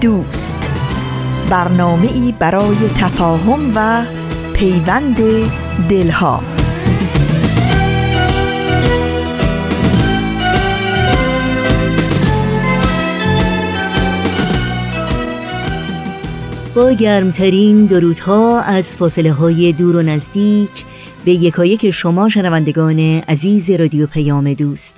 [0.00, 0.70] دوست.
[1.50, 4.04] برنامه ای برای تفاهم و
[4.54, 5.16] پیوند
[5.88, 6.42] دلها.
[16.74, 20.84] با گرمترین درودها از فاصله های دور و نزدیک
[21.24, 24.94] به یکایک شما شنوندگان عزیز رادیو پیام دوست.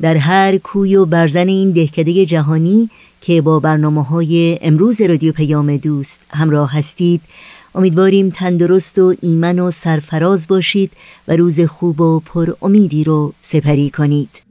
[0.00, 5.76] در هر کوی و برزن این دهکده جهانی که با برنامه های امروز رادیو پیام
[5.76, 7.20] دوست همراه هستید.
[7.74, 10.92] امیدواریم تندرست و ایمن و سرفراز باشید
[11.28, 14.42] و روز خوب و پر امیدی رو سپری کنید.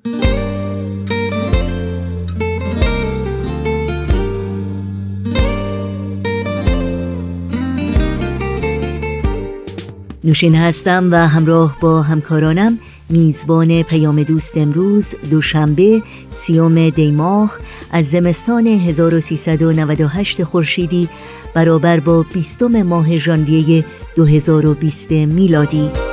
[10.24, 12.80] نوشین هستم و همراه با همکارانم
[13.10, 17.60] میزبان پیام دوست امروز دوشنبه سیوم دیماه
[17.92, 21.10] از زمستان 1398 خورشیدی
[21.54, 23.86] برابر با بیستم ماه ژانویه
[24.16, 26.09] 2020 میلادی.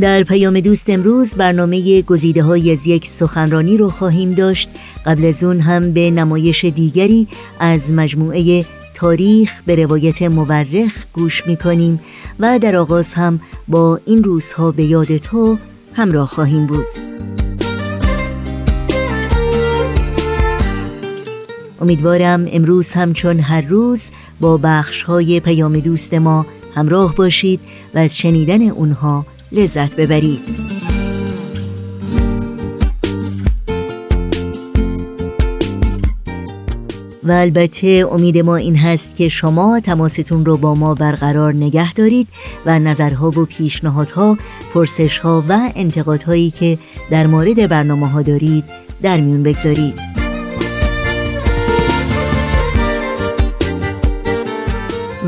[0.00, 4.70] در پیام دوست امروز برنامه گزیده های از یک سخنرانی رو خواهیم داشت.
[5.06, 7.28] قبل از اون هم به نمایش دیگری
[7.60, 12.00] از مجموعه تاریخ به روایت مورخ گوش می‌کنیم
[12.40, 15.58] و در آغاز هم با این روزها به یاد تو
[15.92, 16.86] همراه خواهیم بود.
[21.80, 24.10] امیدوارم امروز همچون هر روز
[24.40, 27.60] با بخش های پیام دوست ما همراه باشید
[27.94, 30.66] و از شنیدن اونها لذت ببرید.
[37.22, 42.28] و البته امید ما این هست که شما تماستون رو با ما برقرار نگه دارید
[42.66, 44.38] و نظرها و پیشنهادها،
[44.74, 46.78] پرسشها و انتقادهایی که
[47.10, 48.64] در مورد برنامه ها دارید
[49.02, 50.15] در میون بگذارید.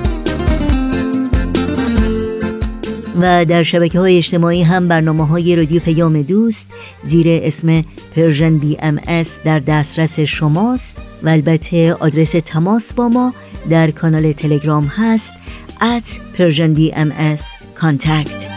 [3.21, 6.67] و در شبکه های اجتماعی هم برنامه های رادیو پیام دوست
[7.03, 7.83] زیر اسم
[8.15, 8.99] Persian BMS
[9.45, 13.33] در دسترس شماست و البته آدرس تماس با ما
[13.69, 15.33] در کانال تلگرام هست
[15.79, 17.41] at Persian BMS
[17.81, 18.47] contact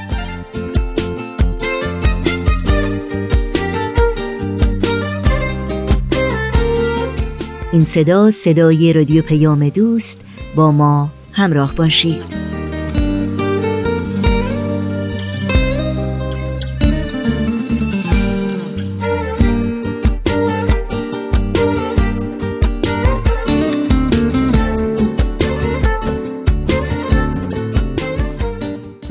[7.72, 10.20] این صدا صدای رادیو پیام دوست
[10.54, 12.59] با ما همراه باشید.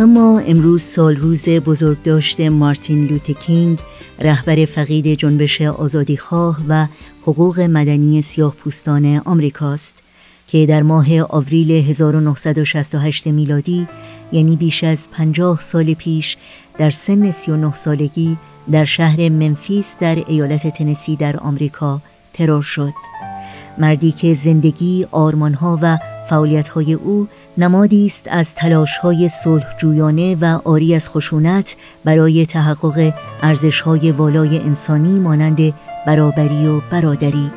[0.01, 3.79] اما امروز سال روز بزرگ داشته مارتین لوتکینگ
[4.19, 6.87] رهبر فقید جنبش آزادیخواه و
[7.21, 10.03] حقوق مدنی سیاه پوستان آمریکاست
[10.47, 13.87] که در ماه آوریل 1968 میلادی
[14.31, 16.37] یعنی بیش از 50 سال پیش
[16.77, 18.37] در سن 39 سالگی
[18.71, 22.01] در شهر منفیس در ایالت تنسی در آمریکا
[22.33, 22.93] ترور شد.
[23.77, 25.97] مردی که زندگی، آرمانها و
[26.29, 27.27] فعالیت‌های او
[27.59, 33.13] نمادی است از تلاش‌های صلحجویانه و آری از خشونت برای تحقق
[33.43, 35.73] ارزش‌های والای انسانی مانند
[36.07, 37.51] برابری و برادری.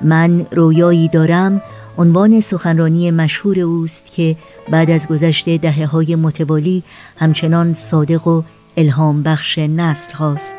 [0.00, 1.62] من رویایی دارم
[1.98, 4.36] عنوان سخنرانی مشهور اوست که
[4.70, 6.82] بعد از گذشت دهه های متوالی
[7.16, 8.42] همچنان صادق و
[8.76, 10.54] الهام بخش نسل هاست.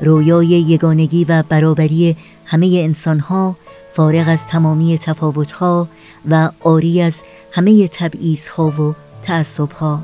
[0.00, 3.56] رویای یگانگی و برابری همه انسان ها
[3.96, 5.88] فارغ از تمامی تفاوت ها
[6.30, 7.22] و آری از
[7.52, 10.00] همه تبعیض ها و تعصب ها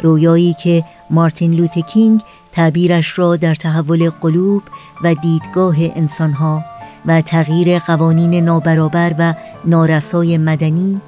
[0.00, 2.20] رویایی که مارتین لوتکینگ
[2.52, 4.62] تعبیرش را در تحول قلوب
[5.02, 6.64] و دیدگاه انسانها
[7.06, 11.00] و تغییر قوانین نابرابر و نارسای مدنی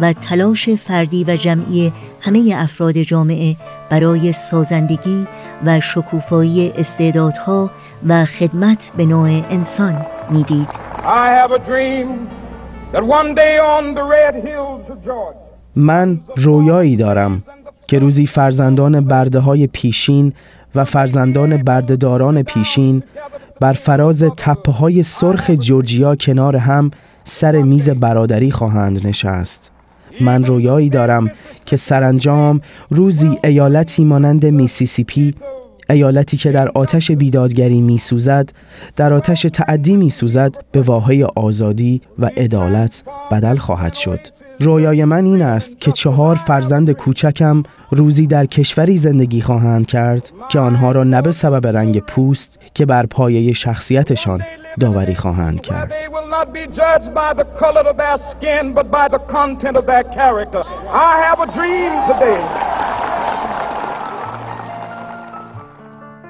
[0.00, 3.56] و تلاش فردی و جمعی همه افراد جامعه
[3.90, 5.26] برای سازندگی
[5.66, 7.70] و شکوفایی استعدادها
[8.08, 10.91] و خدمت به نوع انسان می‌دید.
[15.76, 17.42] من رویایی دارم
[17.88, 20.32] که روزی فرزندان برده های پیشین
[20.74, 23.02] و فرزندان بردهداران پیشین
[23.60, 26.90] بر فراز تپه های سرخ جورجیا کنار هم
[27.24, 29.70] سر میز برادری خواهند نشست.
[30.20, 31.30] من رویایی دارم
[31.66, 32.60] که سرانجام
[32.90, 35.34] روزی ایالتی مانند میسیسیپی
[35.90, 38.50] ایالتی که در آتش بیدادگری میسوزد
[38.96, 44.20] در آتش تعدی میسوزد به واحه آزادی و عدالت بدل خواهد شد.
[44.60, 50.60] رویای من این است که چهار فرزند کوچکم روزی در کشوری زندگی خواهند کرد که
[50.60, 54.42] آنها را نه به سبب رنگ پوست که بر پایه شخصیتشان
[54.80, 55.92] داوری خواهند کرد.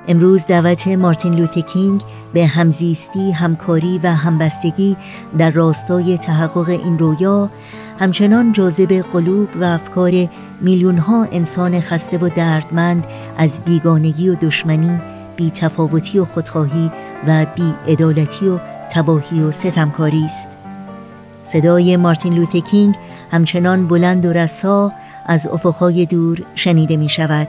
[0.08, 2.02] امروز دعوت مارتین لوتر کینگ
[2.32, 4.96] به همزیستی، همکاری و همبستگی
[5.38, 7.50] در راستای تحقق این رویا
[7.98, 10.28] همچنان جاذب قلوب و افکار
[10.60, 13.06] میلیون ها انسان خسته و دردمند
[13.38, 15.00] از بیگانگی و دشمنی،
[15.36, 16.90] بیتفاوتی و خودخواهی
[17.26, 18.58] و بیعدالتی و
[18.90, 20.48] تباهی و ستمکاری است.
[21.46, 22.94] صدای مارتین لوتر کینگ
[23.30, 24.92] همچنان بلند و رسا
[25.26, 27.48] از افقهای دور شنیده می شود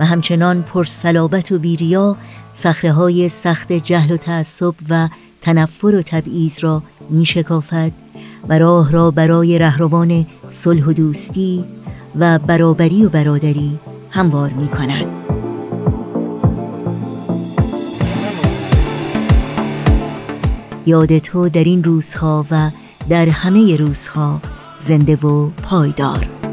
[0.00, 2.16] و همچنان پرسلابت و بیریا
[2.54, 5.08] سخره های سخت جهل و تعصب و
[5.42, 7.92] تنفر و تبعیض را می شکافد
[8.48, 11.64] و راه را برای رهروان صلح و دوستی
[12.18, 13.78] و برابری و برادری
[14.10, 15.06] هموار می کند.
[20.86, 22.70] یاد تو در این روزها و
[23.08, 24.40] در همه روزها
[24.78, 26.43] زنده و پایدار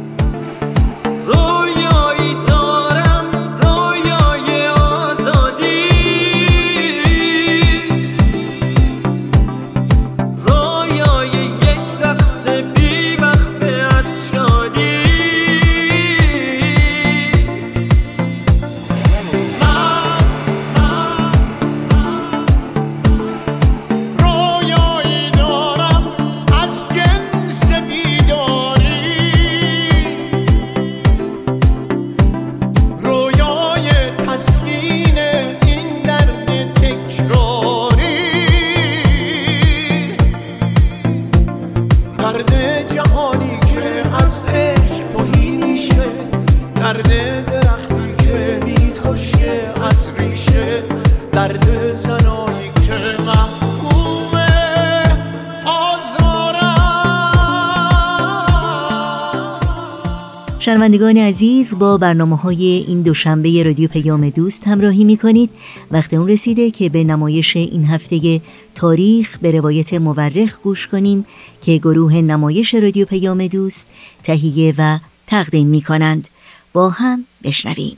[60.91, 65.49] شنوندگان عزیز با برنامه های این دوشنبه رادیو پیام دوست همراهی می کنید
[65.91, 68.41] وقت اون رسیده که به نمایش این هفته
[68.75, 71.25] تاریخ به روایت مورخ گوش کنیم
[71.61, 73.87] که گروه نمایش رادیو پیام دوست
[74.23, 76.27] تهیه و تقدیم می کنند
[76.73, 77.97] با هم بشنویم.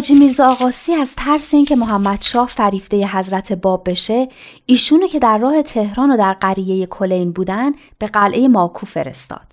[0.00, 4.28] حاجی میرزا آقاسی از ترس اینکه محمد شاه فریفته حضرت باب بشه
[4.66, 9.46] ایشونو که در راه تهران و در قریه کلین بودن به قلعه ماکو فرستاد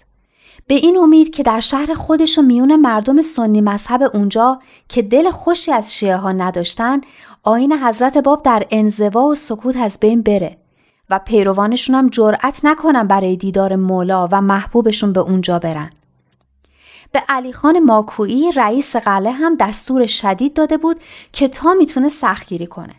[0.67, 5.31] به این امید که در شهر خودش و میون مردم سنی مذهب اونجا که دل
[5.31, 7.01] خوشی از شیعه ها نداشتن
[7.43, 10.57] آین حضرت باب در انزوا و سکوت از بین بره
[11.09, 15.89] و پیروانشون هم جرأت نکنن برای دیدار مولا و محبوبشون به اونجا برن.
[17.11, 22.67] به علی خان ماکویی رئیس قلعه هم دستور شدید داده بود که تا می‌تونه سختگیری
[22.67, 22.95] کنه.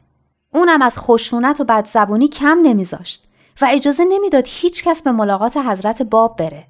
[0.55, 3.29] اونم از خشونت و بدزبونی کم نمیذاشت
[3.61, 6.67] و اجازه نمی‌داد هیچ کس به ملاقات حضرت باب بره.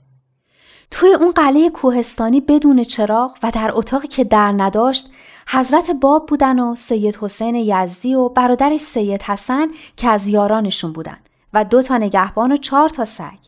[0.91, 5.11] توی اون قلعه کوهستانی بدون چراغ و در اتاقی که در نداشت
[5.49, 11.19] حضرت باب بودن و سید حسین یزدی و برادرش سید حسن که از یارانشون بودن
[11.53, 13.39] و دو تا نگهبان و چهار تا سگ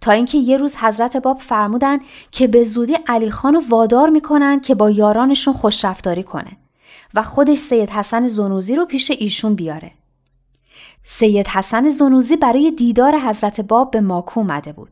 [0.00, 1.98] تا اینکه یه روز حضرت باب فرمودن
[2.30, 6.56] که به زودی علی خان رو وادار می‌کنن که با یارانشون خوشرفتاری کنه
[7.14, 9.92] و خودش سید حسن زنوزی رو پیش ایشون بیاره.
[11.04, 14.88] سید حسن زنوزی برای دیدار حضرت باب به ماکو اومده بود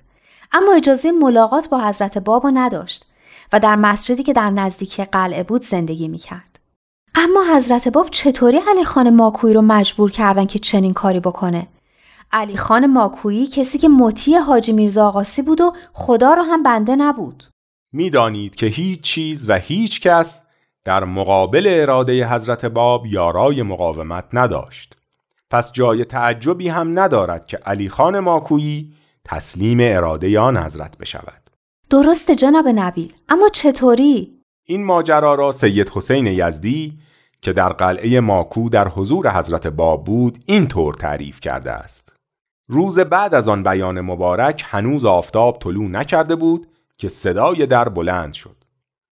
[0.53, 3.05] اما اجازه ملاقات با حضرت باب رو نداشت
[3.53, 6.59] و در مسجدی که در نزدیکی قلعه بود زندگی می‌کرد.
[7.15, 11.67] اما حضرت باب چطوری علی خان ماکویی رو مجبور کردن که چنین کاری بکنه؟
[12.33, 16.97] علی خان ماکویی کسی که مطیع حاجی میرزا آقاسی بود و خدا را هم بنده
[16.97, 17.45] نبود.
[17.93, 20.43] می‌دانید که هیچ چیز و هیچ کس
[20.85, 24.97] در مقابل اراده حضرت باب یارای مقاومت نداشت.
[25.51, 28.93] پس جای تعجبی هم ندارد که علی خان ماکویی
[29.25, 31.51] تسلیم اراده آن حضرت بشود.
[31.91, 34.33] درست جناب نبیل اما چطوری؟
[34.65, 36.99] این ماجرا را سید حسین یزدی
[37.43, 42.16] که در قلعه ماکو در حضور حضرت باب بود این طور تعریف کرده است.
[42.69, 46.67] روز بعد از آن بیان مبارک هنوز آفتاب طلوع نکرده بود
[46.99, 48.57] که صدای در بلند شد.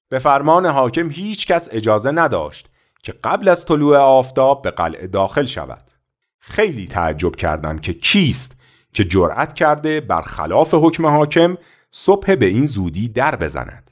[0.09, 2.69] به فرمان حاکم هیچ کس اجازه نداشت
[3.03, 5.91] که قبل از طلوع آفتاب به قلعه داخل شود.
[6.39, 8.61] خیلی تعجب کردند که کیست
[8.93, 11.57] که جرأت کرده برخلاف حکم حاکم
[11.91, 13.91] صبح به این زودی در بزند.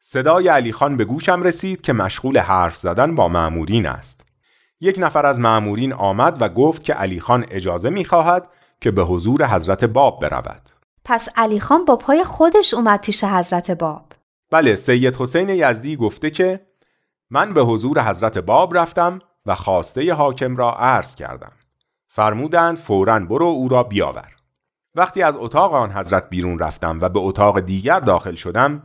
[0.00, 4.24] صدای علی خان به گوشم رسید که مشغول حرف زدن با معمورین است.
[4.80, 8.48] یک نفر از معمورین آمد و گفت که علی خان اجازه می خواهد
[8.82, 10.62] که به حضور حضرت باب برود.
[11.04, 14.12] پس علی خان با پای خودش اومد پیش حضرت باب.
[14.50, 16.60] بله سید حسین یزدی گفته که
[17.30, 21.52] من به حضور حضرت باب رفتم و خواسته حاکم را عرض کردم.
[22.08, 24.28] فرمودند فورا برو او را بیاور.
[24.94, 28.82] وقتی از اتاق آن حضرت بیرون رفتم و به اتاق دیگر داخل شدم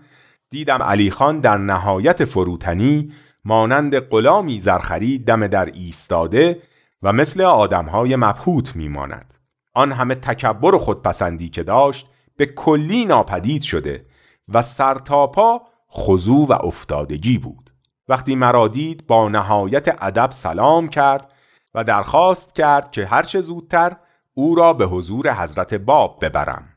[0.50, 3.12] دیدم علی خان در نهایت فروتنی
[3.46, 6.62] مانند غلامی زرخری دم در ایستاده
[7.04, 9.37] و مثل آدمهای مبهوت میماند.
[9.78, 12.08] آن همه تکبر و خودپسندی که داشت
[12.38, 14.06] به کلی ناپدید شده
[14.50, 17.70] و سرتاپا خضوع و افتادگی بود.
[18.08, 21.34] وقتی مرا دید با نهایت ادب سلام کرد
[21.74, 23.96] و درخواست کرد که هرچه زودتر
[24.34, 26.68] او را به حضور حضرت باب ببرم.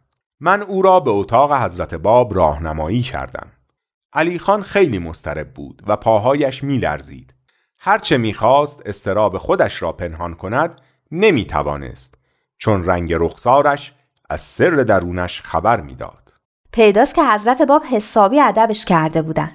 [0.40, 3.46] من او را به اتاق حضرت باب راهنمایی کردم.
[4.12, 7.34] علی خان خیلی مسترب بود و پاهایش می لرزید
[7.78, 10.80] هرچه می‌خواست استراب خودش را پنهان کند
[11.12, 12.19] نمی توانست
[12.60, 13.92] چون رنگ رخسارش
[14.30, 16.32] از سر درونش خبر می‌داد.
[16.72, 19.50] پیداست که حضرت باب حسابی ادبش کرده بودن.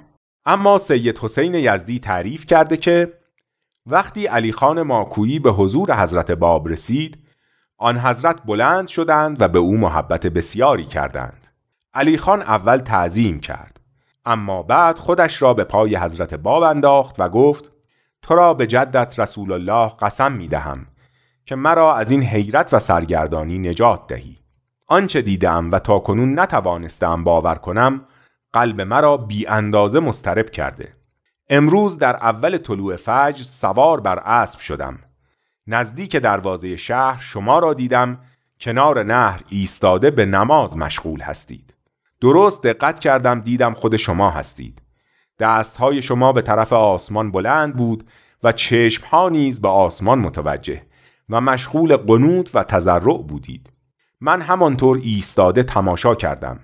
[0.46, 3.12] اما سید حسین یزدی تعریف کرده که
[3.86, 7.18] وقتی علی خان ماکویی به حضور حضرت باب رسید
[7.78, 11.46] آن حضرت بلند شدند و به او محبت بسیاری کردند.
[11.94, 13.80] علی خان اول تعظیم کرد
[14.24, 17.70] اما بعد خودش را به پای حضرت باب انداخت و گفت
[18.22, 20.86] تو را به جدت رسول الله قسم می دهم
[21.46, 24.36] که مرا از این حیرت و سرگردانی نجات دهی.
[24.86, 28.04] آنچه دیدم و تا کنون نتوانستم باور کنم
[28.52, 30.92] قلب مرا بی اندازه مسترب کرده.
[31.50, 34.98] امروز در اول طلوع فجر سوار بر اسب شدم.
[35.66, 38.18] نزدیک دروازه شهر شما را دیدم
[38.60, 41.74] کنار نهر ایستاده به نماز مشغول هستید.
[42.20, 44.82] درست دقت کردم دیدم خود شما هستید.
[45.38, 48.08] دستهای شما به طرف آسمان بلند بود
[48.42, 50.82] و چشمها نیز به آسمان متوجه.
[51.28, 53.72] و مشغول قنوت و تذرع بودید.
[54.20, 56.60] من همانطور ایستاده تماشا کردم.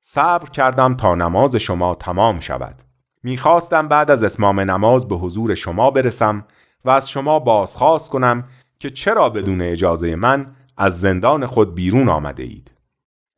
[0.00, 2.82] صبر کردم تا نماز شما تمام شود.
[3.22, 6.44] می‌خواستم بعد از اتمام نماز به حضور شما برسم
[6.84, 8.44] و از شما بازخواست کنم
[8.78, 10.46] که چرا بدون اجازه من
[10.76, 12.70] از زندان خود بیرون آمده اید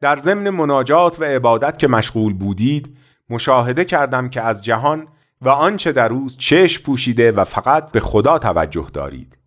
[0.00, 2.96] در ضمن مناجات و عبادت که مشغول بودید
[3.30, 5.06] مشاهده کردم که از جهان
[5.42, 9.38] و آنچه در روز چشم پوشیده و فقط به خدا توجه دارید.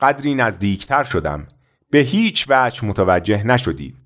[0.00, 1.48] قدری نزدیکتر شدم.
[1.90, 3.96] به هیچ وجه متوجه نشدید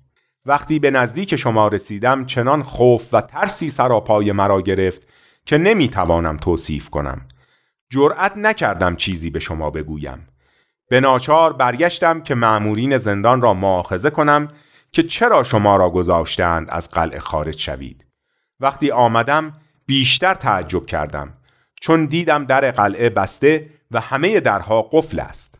[0.45, 5.07] وقتی به نزدیک شما رسیدم چنان خوف و ترسی سراپای مرا گرفت
[5.45, 7.21] که نمی‌توانم توصیف کنم.
[7.89, 10.27] جرأت نکردم چیزی به شما بگویم.
[10.89, 14.47] به ناچار برگشتم که معمورین زندان را معاخذه کنم
[14.91, 18.05] که چرا شما را گذاشتند از قلعه خارج شوید.
[18.59, 19.53] وقتی آمدم
[19.85, 21.33] بیشتر تعجب کردم
[21.81, 25.54] چون دیدم در قلعه بسته و همه درها قفل است.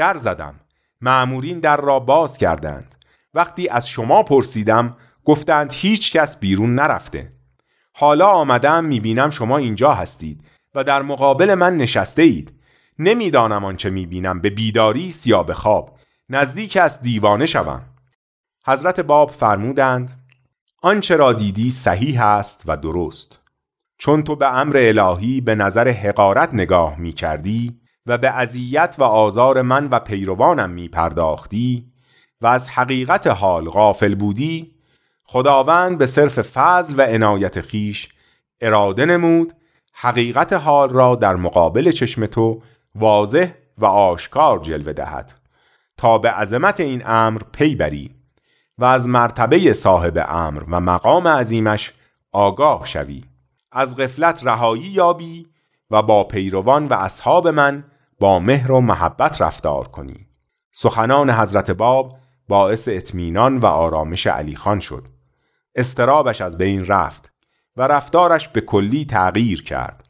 [0.00, 0.54] در زدم.
[1.00, 2.94] معمورین در را باز کردند.
[3.34, 7.32] وقتی از شما پرسیدم گفتند هیچ کس بیرون نرفته.
[7.92, 12.52] حالا آمدم می‌بینم شما اینجا هستید و در مقابل من نشسته اید
[12.98, 15.98] نمی‌دانم آنچه می‌بینم به بیداری یا به خواب.
[16.28, 17.82] نزدیک از دیوانه شوم.
[18.66, 20.26] حضرت باب فرمودند
[20.82, 23.38] آنچه را دیدی صحیح است و درست.
[23.98, 27.79] چون تو به امر الهی به نظر حقارت نگاه می کردی
[28.10, 31.86] و به اذیت و آزار من و پیروانم می پرداختی
[32.40, 34.74] و از حقیقت حال غافل بودی
[35.24, 38.08] خداوند به صرف فضل و عنایت خیش
[38.60, 39.52] اراده نمود
[39.92, 42.62] حقیقت حال را در مقابل چشم تو
[42.94, 45.40] واضح و آشکار جلوه دهد.
[45.96, 48.14] تا به عظمت این امر پی بری
[48.78, 51.92] و از مرتبه صاحب امر و مقام عظیمش
[52.32, 53.24] آگاه شوی.
[53.72, 55.46] از غفلت رهایی یابی
[55.90, 57.84] و با پیروان و اصحاب من
[58.20, 60.26] با مهر و محبت رفتار کنی.
[60.72, 65.06] سخنان حضرت باب باعث اطمینان و آرامش علی خان شد.
[65.74, 67.32] استرابش از بین رفت
[67.76, 70.08] و رفتارش به کلی تغییر کرد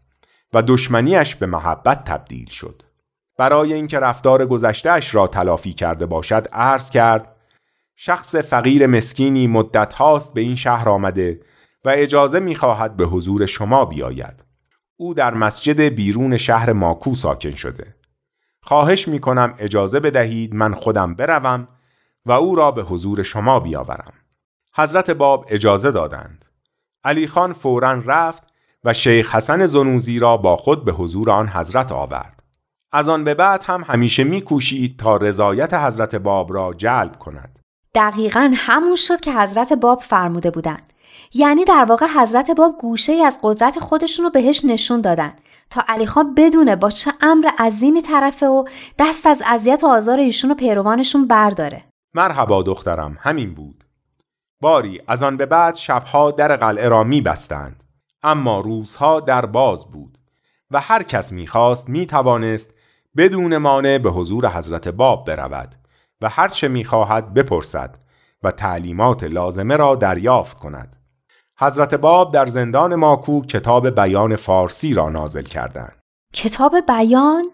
[0.53, 2.83] و دشمنیش به محبت تبدیل شد.
[3.39, 7.37] برای اینکه رفتار گذشتهش را تلافی کرده باشد عرض کرد
[7.97, 11.41] شخص فقیر مسکینی مدت هاست به این شهر آمده
[11.85, 14.45] و اجازه می‌خواهد به حضور شما بیاید.
[14.97, 18.00] او در مسجد بیرون شهر ماکو ساکن شده.
[18.63, 21.69] خواهش می کنم اجازه بدهید من خودم بروم
[22.27, 24.13] و او را به حضور شما بیاورم.
[24.75, 26.45] حضرت باب اجازه دادند.
[27.05, 28.43] علی خان فورا رفت
[28.85, 32.43] و شیخ حسن زنوزی را با خود به حضور آن حضرت آورد.
[32.93, 37.59] از آن به بعد هم همیشه میکوشید تا رضایت حضرت باب را جلب کند.
[37.95, 40.93] دقیقا همون شد که حضرت باب فرموده بودند.
[41.35, 45.33] یعنی در واقع حضرت باب گوشه از قدرت خودشون رو بهش نشون دادن
[45.71, 48.65] تا علی خان بدونه با چه امر عظیمی طرفه و
[48.99, 51.85] دست از اذیت و آزار ایشون و پیروانشون برداره.
[52.15, 53.85] مرحبا دخترم همین بود.
[54.61, 57.83] باری از آن به بعد شبها در قلعه را می بستند
[58.23, 60.19] اما روزها در باز بود
[60.71, 62.75] و هر کس می‌خواست می‌توانست
[63.17, 65.75] بدون مانع به حضور حضرت باب برود
[66.21, 67.99] و هر چه می‌خواهد بپرسد
[68.43, 70.97] و تعلیمات لازمه را دریافت کند.
[71.63, 75.93] حضرت باب در زندان ماکو کتاب بیان فارسی را نازل کردند
[76.35, 77.45] کتاب بیان؟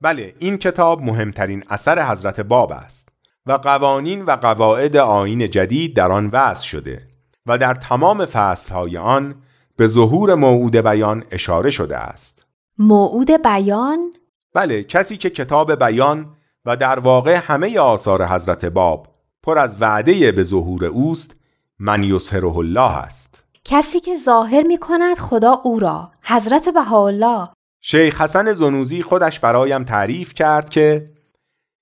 [0.00, 3.08] بله این کتاب مهمترین اثر حضرت باب است
[3.46, 7.02] و قوانین و قواعد آین جدید در آن وضع شده
[7.46, 9.34] و در تمام فصلهای آن
[9.76, 12.46] به ظهور موعود بیان اشاره شده است
[12.78, 14.10] موعود بیان؟
[14.54, 19.06] بله کسی که کتاب بیان و در واقع همه آثار حضرت باب
[19.42, 21.36] پر از وعده به ظهور اوست
[21.78, 27.48] من یسهره الله است کسی که ظاهر می کند خدا او را حضرت بهاءالله.
[27.82, 31.10] شیخ حسن زنوزی خودش برایم تعریف کرد که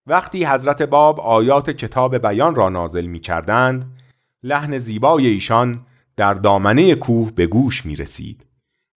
[0.06, 3.96] وقتی حضرت باب آیات کتاب بیان را نازل می کردند
[4.42, 5.86] لحن زیبای ایشان
[6.16, 8.46] در دامنه کوه به گوش می رسید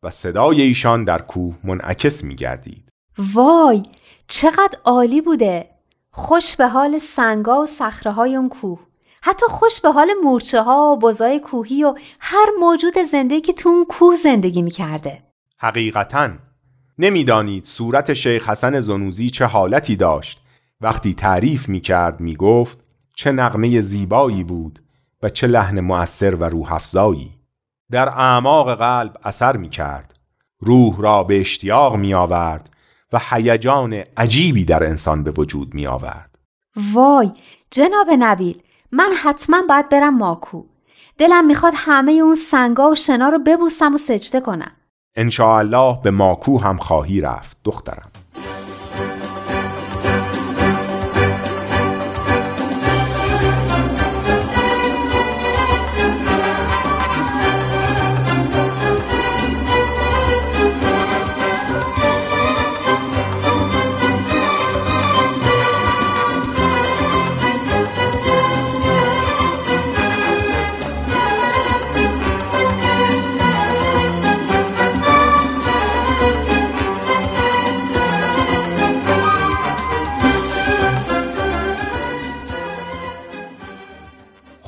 [0.04, 2.90] و صدای ایشان در کوه منعکس می گردید
[3.34, 3.84] وای
[4.28, 5.70] چقدر عالی بوده!
[6.12, 8.80] خوش به حال سنگا و صخره های اون کوه.
[9.24, 13.70] حتی خوش به حال مورچه ها و بزای کوهی و هر موجود زنده که تو
[13.70, 15.24] اون کوه زندگی می‌کرده.
[15.58, 16.30] حقیقتا.
[16.98, 20.42] نمی‌دانید صورت شیخ حسن زنوزی چه حالتی داشت.
[20.82, 22.78] وقتی تعریف می‌کرد می‌گفت
[23.16, 24.80] چه نغمه زیبایی بود
[25.24, 27.32] و چه لحن مؤثر و روح افزایی
[27.92, 30.20] در اعماق قلب اثر می‌کرد.
[30.60, 32.70] روح را به اشتیاق می آورد
[33.14, 36.38] و هیجان عجیبی در انسان به وجود می آورد.
[36.94, 37.32] وای
[37.72, 40.64] جناب نبیل من حتما باید برم ماکو.
[41.18, 44.72] دلم می‌خواد همه اون سنگا و شنا رو ببوسم و سجده کنم.
[45.40, 48.12] الله به ماکو هم خواهی رفت دخترم.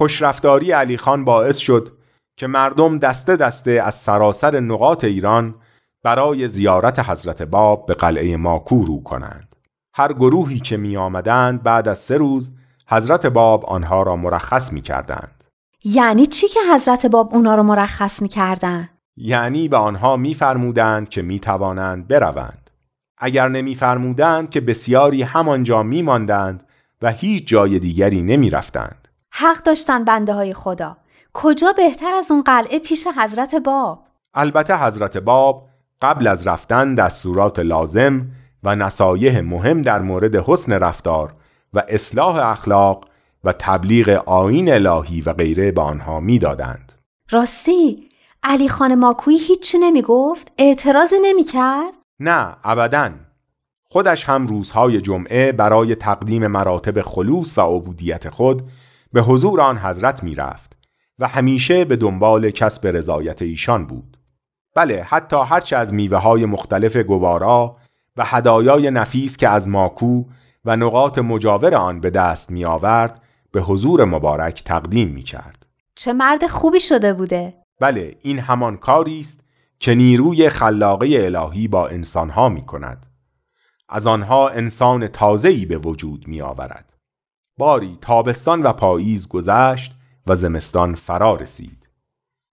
[0.04, 1.92] خوشرفتاری علی خان باعث شد
[2.38, 5.56] که مردم دسته دسته از سراسر نقاط ایران
[6.04, 9.56] برای زیارت حضرت باب به قلعه ماکو رو کنند.
[9.94, 12.52] هر گروهی که می آمدند بعد از سه روز
[12.88, 15.44] حضرت باب آنها را مرخص می کردند.
[15.84, 22.08] یعنی چی که حضرت باب اونا رو مرخص می‌کردن؟ یعنی به آنها میفرمودند که می‌توانند
[22.08, 22.70] بروند
[23.18, 26.64] اگر نمیفرمودند که بسیاری همانجا میماندند
[27.02, 29.03] و هیچ جای دیگری نمی‌رفتند
[29.36, 30.98] حق داشتن بنده های خدا
[31.34, 34.00] کجا بهتر از اون قلعه پیش حضرت باب
[34.34, 35.70] البته حضرت باب
[36.02, 38.26] قبل از رفتن دستورات لازم
[38.64, 41.34] و نصایح مهم در مورد حسن رفتار
[41.74, 43.06] و اصلاح اخلاق
[43.44, 46.92] و تبلیغ آین الهی و غیره به آنها می‌دادند.
[47.30, 48.10] راستی
[48.44, 53.12] علی خان ماکویی هیچی نمی گفت؟ اعتراضی نمی کرد؟ نه ابدا
[53.84, 58.64] خودش هم روزهای جمعه برای تقدیم مراتب خلوص و عبودیت خود
[59.14, 60.78] به حضور آن حضرت می رفت
[61.20, 64.18] و همیشه به دنبال کسب رضایت ایشان بود.
[64.76, 67.78] بله حتی هرچه از میوه های مختلف گوارا
[68.18, 70.24] و هدایای نفیس که از ماکو
[70.66, 73.22] و نقاط مجاور آن به دست می آورد
[73.52, 75.66] به حضور مبارک تقدیم می کرد.
[75.96, 79.44] چه مرد خوبی شده بوده بله این همان کاری است
[79.80, 83.06] که نیروی خلاقه الهی با انسانها می کند.
[83.90, 86.93] از آنها انسان تازه‌ای به وجود می آورد.
[87.58, 89.96] باری تابستان و پاییز گذشت
[90.28, 91.90] و زمستان فرا رسید.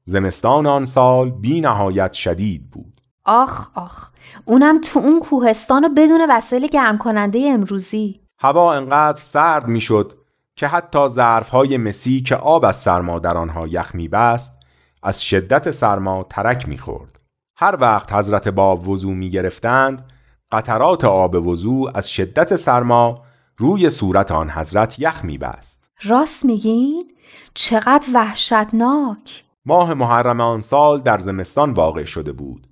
[0.05, 3.01] زمستان آن سال بی نهایت شدید بود.
[3.25, 4.11] آخ آخ
[4.45, 10.19] اونم تو اون کوهستان و بدون وسایل گرم کننده امروزی هوا انقدر سرد می‌شد
[10.57, 14.57] که حتی ظرفهای مسی که آب از سرما در آنها یخ میبست
[15.03, 17.21] از شدت سرما ترک می‌خورد.
[17.57, 20.13] هر وقت حضرت باب وضو می گرفتند
[20.53, 23.23] قطرات آب وضو از شدت سرما
[23.61, 25.91] روی صورت آن حضرت یخ میبست.
[26.03, 27.13] راست میگین؟
[27.55, 32.67] چقدر وحشتناک ماه محرم آن سال در زمستان واقع شده بود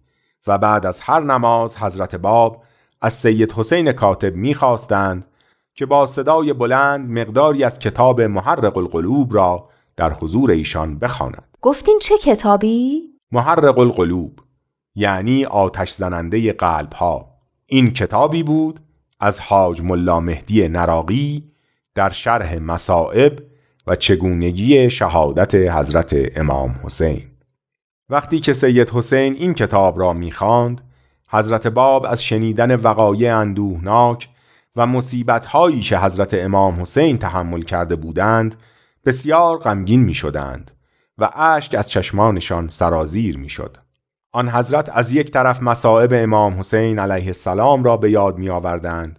[0.46, 2.62] و بعد از هر نماز حضرت باب
[3.00, 5.24] از سید حسین کاتب می‌خواستند
[5.74, 11.48] که با صدای بلند مقداری از کتاب محرق القلوب را در حضور ایشان بخواند.
[11.62, 14.40] گفتین چه کتابی؟ محرق القلوب
[14.94, 17.28] یعنی آتش زننده قلب ها
[17.66, 18.80] این کتابی بود
[19.20, 21.44] از حاج ملا مهدی نراقی
[21.94, 23.38] در شرح مسائب
[23.86, 27.22] و چگونگی شهادت حضرت امام حسین
[28.08, 30.80] وقتی که سید حسین این کتاب را می‌خواند
[31.30, 34.28] حضرت باب از شنیدن وقایع اندوهناک
[34.76, 38.54] و مصیبت‌هایی که حضرت امام حسین تحمل کرده بودند
[39.04, 40.70] بسیار غمگین می شدند
[41.18, 43.76] و اشک از چشمانشان سرازیر می شد.
[44.32, 49.18] آن حضرت از یک طرف مصائب امام حسین علیه السلام را به یاد می آوردند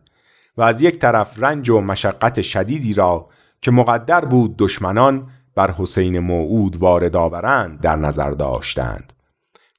[0.57, 3.29] و از یک طرف رنج و مشقت شدیدی را
[3.61, 9.13] که مقدر بود دشمنان بر حسین موعود وارد آورند در نظر داشتند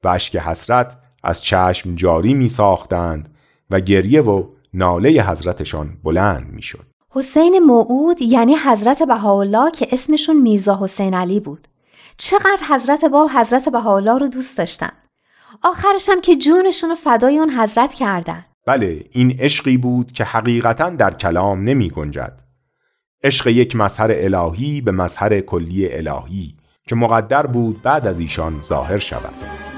[0.05, 3.35] و اشک حسرت از چشم جاری می ساختند
[3.71, 6.87] و گریه و ناله حضرتشان بلند می شد.
[7.11, 11.69] حسین موعود یعنی حضرت بهاءالله که اسمشون میرزا حسین علی بود
[12.17, 14.91] چقدر حضرت باب حضرت بهاءالله رو دوست داشتن
[15.63, 18.45] آخرش هم که جونشون رو فدای اون حضرت کردن.
[18.67, 22.41] بله این عشقی بود که حقیقتا در کلام نمی گنجد.
[23.25, 26.57] عشق یک مظهر الهی به مظهر کلی الهی
[26.89, 29.70] که مقدر بود بعد از ایشان ظاهر شود.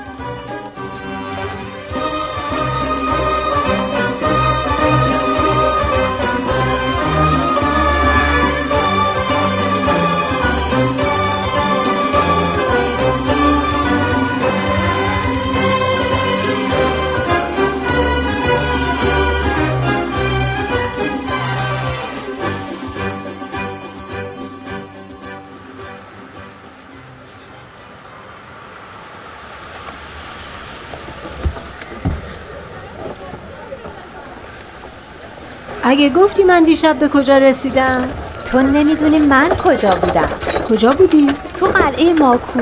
[35.84, 38.08] اگه گفتی من دیشب به کجا رسیدم؟
[38.44, 40.28] تو نمی‌دونی من کجا بودم.
[40.68, 41.26] کجا بودی؟
[41.60, 42.60] تو قلعه ماکو.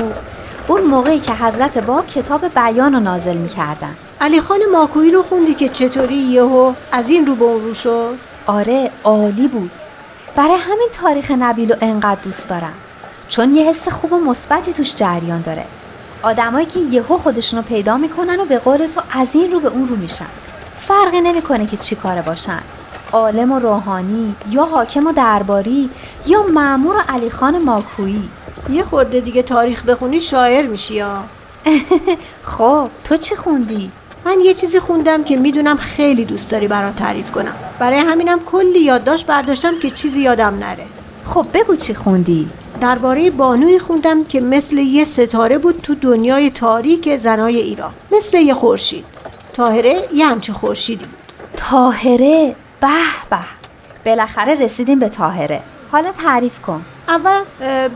[0.68, 3.94] اون موقعی که حضرت باب کتاب بیان رو نازل می‌کردن.
[4.20, 8.14] علی خان ماکویی رو خوندی که چطوری یهو از این رو به اون رو شد؟
[8.46, 9.70] آره عالی بود.
[10.37, 12.74] برای همین تاریخ نبیل رو انقدر دوست دارم.
[13.28, 15.64] چون یه حس خوب و مثبتی توش جریان داره.
[16.22, 19.68] آدمایی که یهو خودشون رو پیدا می‌کنن و به قول تو از این رو به
[19.68, 20.26] اون رو میشن.
[20.80, 22.61] فرقی نمی‌کنه که چی کاره باشن.
[23.12, 25.90] عالم و روحانی یا حاکم و درباری
[26.27, 28.29] یا معمور و علی خان ماکویی.
[28.70, 31.25] یه خورده دیگه تاریخ بخونی شاعر میشی یا
[32.59, 33.90] خب تو چی خوندی؟
[34.25, 37.55] من یه چیزی خوندم که می‌دونم خیلی دوست داری برات تعریف کنم.
[37.79, 40.85] برای همینم کلی یادداشت برداشتم که چیزی یادم نره.
[41.25, 42.49] خب بگو چی خوندی؟
[42.81, 47.92] درباره بانوی خوندم که مثل یه ستاره بود تو دنیای تاریک زنای ایران.
[48.12, 49.05] مثل یه خورشید.
[49.53, 51.33] تاهره یه همچه خورشیدی بود.
[51.57, 52.88] تاهره به
[53.31, 53.38] به.
[54.05, 55.62] بالاخره رسیدیم به تاهره
[55.93, 56.85] حالا تعریف کن.
[57.09, 57.40] اول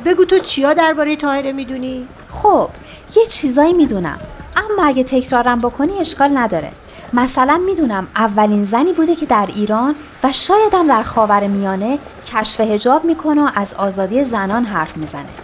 [0.05, 2.69] بگو تو چیا درباره تاهره می‌دونی؟ خب
[3.17, 4.19] یه چیزایی می‌دونم.
[4.57, 6.71] اما اگه تکرارم بکنی اشکال نداره.
[7.13, 13.05] مثلا می‌دونم اولین زنی بوده که در ایران و شایدم در خاور میانه کشف هجاب
[13.05, 15.44] می‌کنه و از آزادی زنان حرف می‌زنه.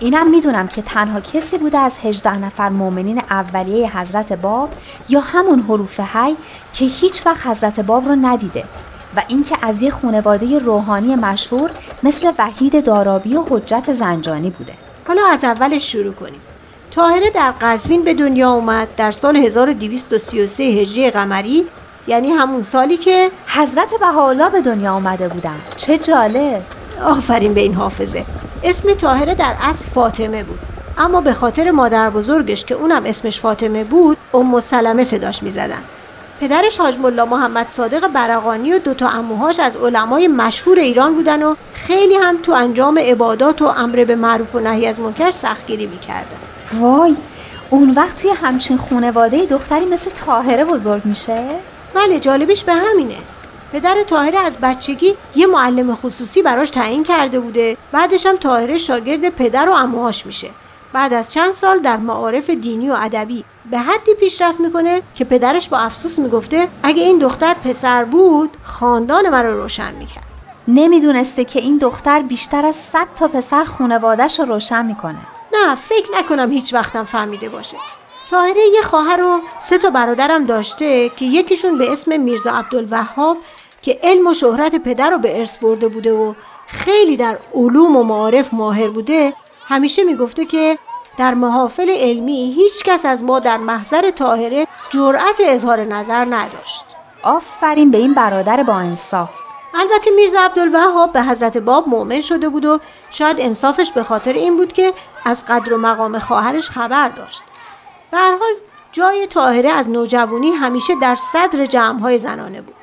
[0.00, 4.68] اینم می‌دونم که تنها کسی بوده از 18 نفر مؤمنین اولیه حضرت باب
[5.08, 6.36] یا همون حروف حی
[6.72, 8.64] که هیچ وقت حضرت باب رو ندیده
[9.16, 11.70] و اینکه از یه خانواده روحانی مشهور
[12.02, 14.72] مثل وحید دارابی و حجت زنجانی بوده.
[15.08, 16.40] حالا از اولش شروع کنیم.
[16.90, 21.66] تاهره در قزوین به دنیا اومد در سال 1233 هجری قمری
[22.06, 25.56] یعنی همون سالی که حضرت بهاءالله به دنیا آمده بودن.
[25.76, 26.62] چه جالب.
[27.04, 28.24] آفرین به این حافظه.
[28.64, 30.58] اسم تاهره در اصل فاطمه بود.
[30.98, 35.82] اما به خاطر مادر بزرگش که اونم اسمش فاطمه بود ام سلمه صداش می‌زدن.
[36.40, 41.54] پدرش حاج ملا محمد صادق برقانی و دوتا اموهاش از علمای مشهور ایران بودن و
[41.74, 46.36] خیلی هم تو انجام عبادات و امر به معروف و نهی از منکر سختگیری می‌کردن.
[46.80, 47.16] وای
[47.70, 51.44] اون وقت توی همچین خونواده دختری مثل تاهره بزرگ میشه؟
[51.94, 53.16] بله جالبش به همینه.
[53.72, 57.76] پدر تاهره از بچگی یه معلم خصوصی براش تعیین کرده بوده.
[57.92, 60.50] بعدش هم تاهره شاگرد پدر و اموهاش میشه.
[60.92, 65.68] بعد از چند سال در معارف دینی و ادبی به حدی پیشرفت می‌کنه که پدرش
[65.68, 70.24] با افسوس می‌گفته اگه این دختر پسر بود خاندان مرا روشن می‌کرد.
[70.68, 75.18] نمی‌دونسته که این دختر بیشتر از 100 تا پسر خونوادش رو روشن می‌کنه.
[75.52, 77.76] نه فکر نکنم هیچ وقتم فهمیده باشه.
[78.30, 83.36] طاهره یه خواهر و سه تا برادرم داشته که یکیشون به اسم میرزا عبدالوهاب
[83.82, 86.34] که علم و شهرت پدر رو به ارث برده بوده و
[86.66, 89.32] خیلی در علوم و معارف ماهر بوده
[89.68, 90.78] همیشه می‌گفته که
[91.18, 96.84] در محافل علمی هیچ کس از ما در محضر طاهره جرأت اظهار نظر نداشت.
[97.22, 99.30] آفرین به این برادر با انصاف.
[99.74, 104.56] البته میرزا عبدالوهاب به حضرت باب مؤمن شده بود و شاید انصافش به خاطر این
[104.56, 104.92] بود که
[105.24, 107.42] از قدر و مقام خواهرش خبر داشت.
[108.10, 108.54] به هر حال
[108.92, 112.74] جای طاهره از نوجوانی همیشه در صدر جمعهای زنانه بود.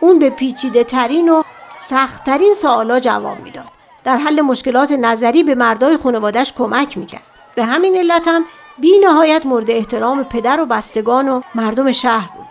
[0.00, 1.42] اون به پیچیده ترین و
[1.76, 3.64] سختترین سوالا جواب می‌داد.
[4.04, 7.22] در حل مشکلات نظری به مردای خانوادش کمک می‌کرد.
[7.54, 8.44] به همین علت هم
[8.78, 12.46] بی نهایت مورد احترام پدر و بستگان و مردم شهر بود.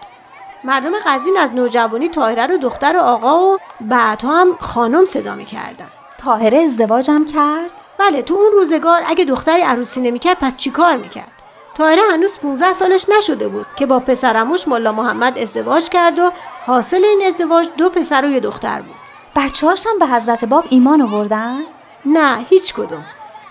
[0.63, 5.88] مردم قزوین از نوجوانی تاهره رو دختر آقا و بعدها هم خانم صدا می‌کردن.
[6.17, 11.31] تاهره ازدواجم کرد؟ بله تو اون روزگار اگه دختری عروسی نمی‌کرد پس چیکار می‌کرد؟
[11.75, 16.31] تاهره هنوز 15 سالش نشده بود که با پسرموش ملا محمد ازدواج کرد و
[16.67, 18.95] حاصل این ازدواج دو پسر و یه دختر بود.
[19.36, 21.60] بچه هاشم به حضرت باب ایمان آوردن؟
[22.06, 23.06] نه هیچ کدوم.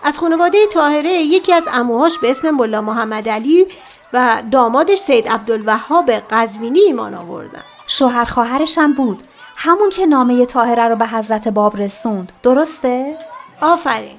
[0.04, 3.66] از خانواده تاهره یکی از اموهاش به اسم ملا محمد علی
[4.12, 7.62] و دامادش سید عبدالوهاب قزوینی ایمان آوردن.
[7.86, 9.22] شوهر خواهرش هم بود.
[9.56, 12.32] همون که نامه تاهره رو به حضرت باب رسوند.
[12.42, 13.18] درسته؟
[13.60, 14.16] آفرین.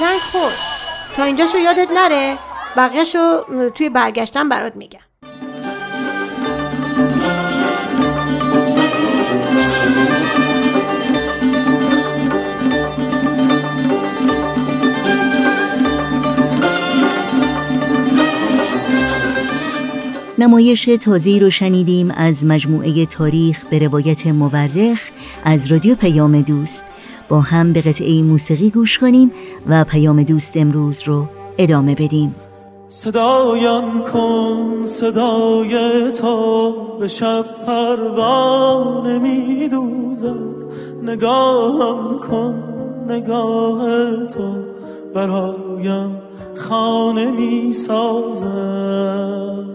[0.00, 0.58] زنگ خورد.
[1.16, 2.38] تا اینجاشو یادت نره؟
[2.76, 5.00] بقیهشو توی برگشتن برات میگم.
[20.42, 25.10] نمایش تازه‌ای رو شنیدیم از مجموعه تاریخ به روایت مورخ
[25.44, 26.84] از رادیو پیام دوست.
[27.28, 29.30] با هم به قطعه موسیقی گوش کنیم
[29.66, 31.26] و پیام دوست امروز رو
[31.58, 32.34] ادامه بدیم.
[32.90, 40.66] صدایم کن صدای تو به شب پروانه می دوزد
[41.02, 42.62] نگاهم کن
[43.08, 43.86] نگاه
[44.26, 44.54] تو
[45.14, 46.16] برایم
[46.56, 49.71] خانه می سازد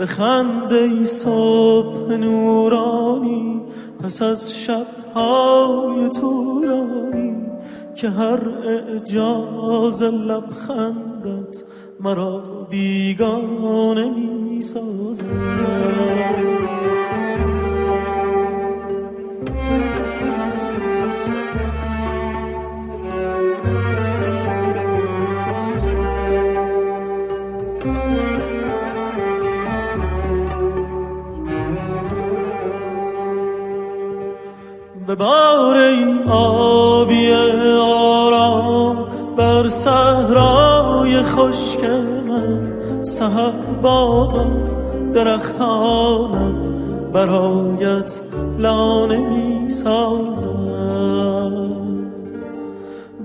[0.00, 3.60] به خنده صبح نورانی
[4.04, 7.36] پس از شبهای طولانی
[7.94, 11.64] که هر اعجاز لبخندت
[12.00, 15.24] مرا بیگانه می سازد
[35.10, 35.76] به بار
[36.30, 37.32] آبی
[37.82, 41.84] آرام بر صحرای خشک
[42.28, 42.72] من
[43.04, 43.50] سهر
[43.82, 44.70] باغم
[45.14, 46.54] درختانم
[47.12, 48.20] برایت
[48.58, 50.46] لانه می سازد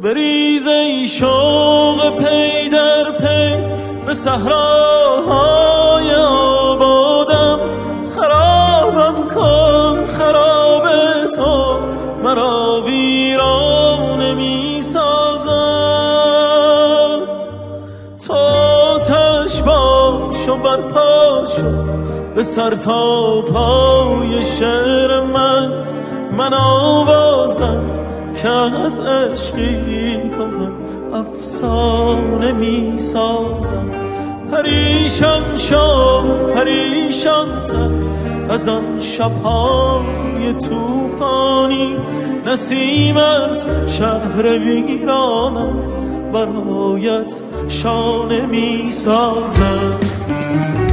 [0.04, 3.58] بریز ای شوق پی در پی
[4.06, 5.55] به صحراهای
[22.46, 25.72] سر تا پای شعر من
[26.38, 27.82] من آوازم
[28.42, 30.74] که از عشقی کنم
[31.14, 33.92] افسانه می سازم.
[34.52, 36.22] پریشان شو
[36.56, 37.90] پریشان تر
[38.50, 41.96] از آن شبهای توفانی
[42.46, 45.74] نسیم از شهر ویرانم
[46.34, 50.85] برایت شانه می سازد.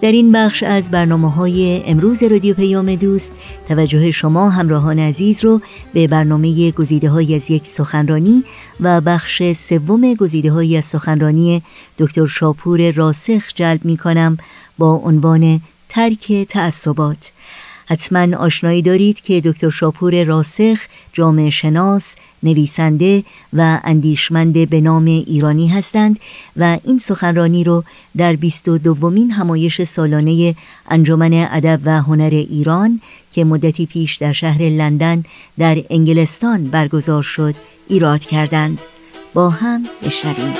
[0.00, 3.32] در این بخش از برنامه های امروز رادیو پیام دوست
[3.68, 5.60] توجه شما همراهان عزیز رو
[5.92, 8.44] به برنامه گزیده های از یک سخنرانی
[8.80, 11.62] و بخش سوم گزیده های از سخنرانی
[11.98, 14.36] دکتر شاپور راسخ جلب می کنم
[14.78, 17.32] با عنوان ترک تعصبات.
[17.88, 20.78] حتما آشنایی دارید که دکتر شاپور راسخ
[21.12, 26.18] جامعه شناس، نویسنده و اندیشمند به نام ایرانی هستند
[26.56, 27.84] و این سخنرانی رو
[28.16, 30.54] در 22 دومین همایش سالانه
[30.88, 33.00] انجمن ادب و هنر ایران
[33.32, 35.24] که مدتی پیش در شهر لندن
[35.58, 37.54] در انگلستان برگزار شد
[37.88, 38.80] ایراد کردند.
[39.34, 40.54] با هم بشنویم.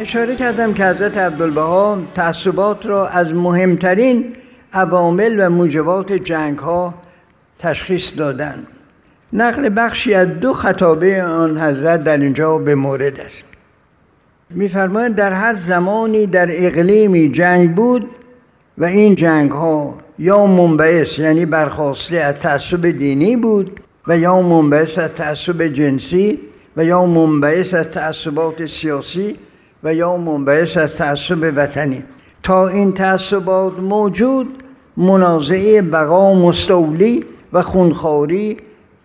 [0.00, 4.36] اشاره کردم که حضرت عبدالبها تعصبات را از مهمترین
[4.72, 6.94] عوامل و موجبات جنگ ها
[7.58, 8.66] تشخیص دادند.
[9.32, 13.44] نقل بخشی از دو خطابه آن حضرت در اینجا به مورد است.
[14.50, 18.10] میفرمایند در هر زمانی در اقلیمی جنگ بود
[18.78, 24.98] و این جنگ ها یا منبعث یعنی برخواسته از تعصب دینی بود و یا منبعث
[24.98, 26.40] از تعصب جنسی
[26.76, 29.36] و یا منبعث از تعصبات سیاسی
[29.84, 32.04] و یا منبعث از تعصب وطنی.
[32.42, 34.62] تا این تعصبات موجود
[34.96, 38.56] منازعه بقا مستولی و خونخواری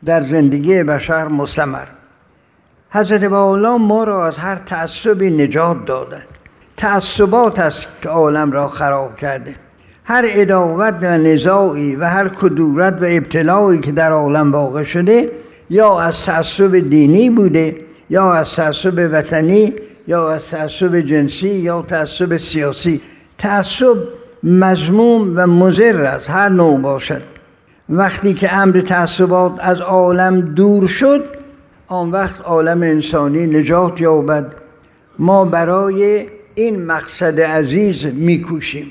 [0.05, 1.85] در زندگی بشر مستمر.
[2.89, 6.27] حضرت بالا ما را از هر تعصبی نجات دادند
[6.77, 9.55] تعصبات است که عالم را خراب کرده.
[10.05, 15.31] هر اداوت و نزاعی و هر کدورت و ابتلایی که در عالم واقع شده
[15.69, 17.75] یا از تعصب دینی بوده
[18.09, 19.73] یا از تعصب وطنی
[20.07, 23.01] یا از تعصب جنسی یا تعصب سیاسی.
[23.37, 23.97] تعصب
[24.43, 27.21] مضموم و مضر از هر نوع باشد.
[27.89, 31.23] وقتی که امر تعصبات از عالم دور شد
[31.87, 34.53] آن وقت عالم انسانی نجات یابد.
[35.19, 38.87] ما برای این مقصد عزیز میکوشیم.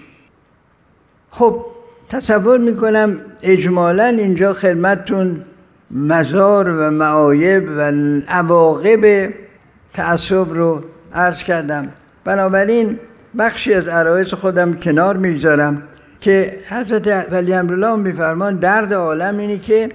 [1.31, 1.67] خب
[2.09, 5.45] تصور می‌کنم اجمالا اینجا خدمتتون
[5.91, 7.81] مزار و معایب و
[8.29, 9.33] عواقب
[9.95, 10.83] تعصب رو
[11.15, 11.89] عرض کردم.
[12.25, 12.99] بنابراین
[13.39, 15.83] بخشی از عرایز خودم کنار می‌گذارم
[16.21, 19.89] که حضرت ولی امرالله میفرمان درد عالم اینه که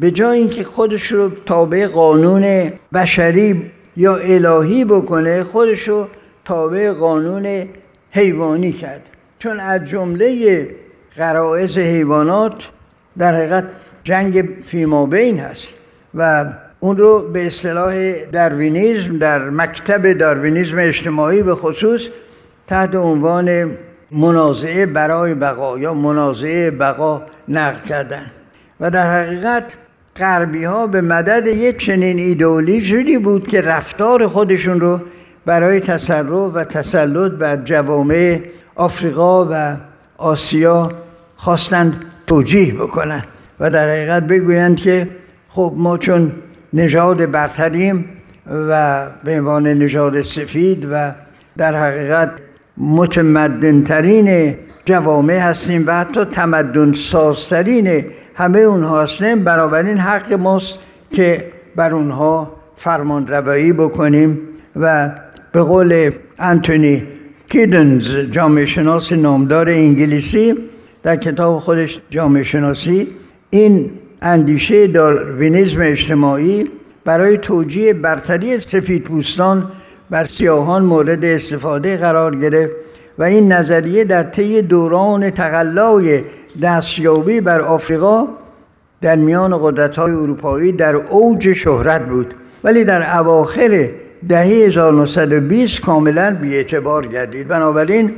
[0.00, 6.08] به جای اینکه خودش رو تابع قانون بشری یا الهی بکنه خودش رو
[6.44, 7.68] تابع قانون
[8.10, 9.02] حیوانی کرد.
[9.38, 10.68] چون از جمله
[11.16, 12.64] قرائز حیوانات
[13.18, 13.64] در حقیقت
[14.04, 15.66] جنگ فیمابین هست
[16.14, 16.44] و
[16.84, 22.08] اون رو به اصطلاح داروینیزم در مکتب داروینیزم اجتماعی به خصوص
[22.66, 23.70] تحت عنوان
[24.10, 28.26] منازعه برای بقا یا منازعه بقا نقل کردن.
[28.80, 29.64] و در حقیقت
[30.16, 35.00] غربی ها به مدد یک چنین ایدئولوژی بود که رفتار خودشون رو
[35.46, 38.40] برای تصرف و تسلط بر جوامع
[38.74, 39.76] آفریقا و
[40.18, 40.92] آسیا
[41.36, 43.24] خواستند توجیه بکنند
[43.60, 45.08] و در حقیقت بگویند که
[45.48, 46.32] خب ما چون
[46.74, 48.04] نژاد برتریم
[48.50, 51.14] و به عنوان نژاد سفید و
[51.56, 52.30] در حقیقت
[52.76, 59.44] متمدنترین جوامع هستیم و حتی تمدن سازترین همه اونها هستیم.
[59.44, 60.78] بنابراین حق ماست
[61.10, 61.44] که
[61.76, 64.38] بر اونها فرمان روایی بکنیم
[64.76, 65.10] و
[65.52, 67.02] به قول انتونی
[67.48, 70.54] کیدنز جامعه شناس نامدار انگلیسی
[71.02, 73.08] در کتاب خودش جامعه شناسی
[73.50, 73.90] این
[74.24, 76.70] اندیشه داروینیزم اجتماعی
[77.04, 79.70] برای توجیه برتری سفید پوستان
[80.10, 82.74] بر سیاهان مورد استفاده قرار گرفت
[83.18, 86.22] و این نظریه در طی دوران تقلای
[86.62, 88.28] دستیابی بر آفریقا
[89.00, 93.90] در میان قدرت های اروپایی در اوج شهرت بود ولی در اواخر
[94.28, 97.48] دهه 1920 کاملا بیاعتبار گردید.
[97.48, 98.12] بنابراین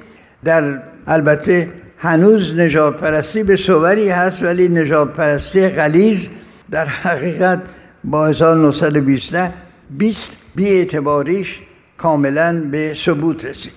[0.45, 1.69] در البته
[1.99, 6.29] هنوز نجات پرستی به صوری هست ولی نجات پرستی غلیز
[6.71, 7.63] در حقیقت
[8.05, 9.37] با 1920
[9.91, 11.61] 20 بی اعتباریش
[11.99, 13.73] کاملا به ثبوت رسید.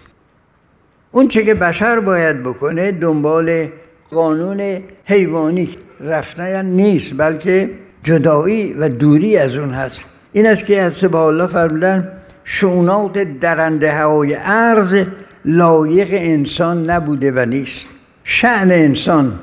[1.11, 3.67] اون چه که بشر باید بکنه دنبال
[4.11, 7.69] قانون حیوانی رفتن نیست بلکه
[8.03, 10.05] جدایی و دوری از اون هست.
[10.33, 12.11] این است که از سبا الله فرمودن
[12.43, 15.05] شونات درنده های عرض
[15.45, 17.85] لایق انسان نبوده و نیست.
[18.31, 19.39] شعن انسان